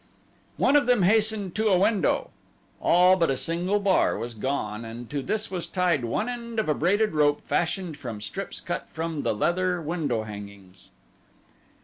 [0.57, 2.31] One of them hastened to a window.
[2.81, 6.67] All but a single bar was gone and to this was tied one end of
[6.67, 10.89] a braided rope fashioned from strips cut from the leather window hangings.